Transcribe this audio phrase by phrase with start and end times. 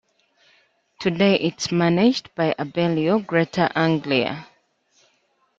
[0.99, 4.47] Today it is managed by Abellio Greater Anglia.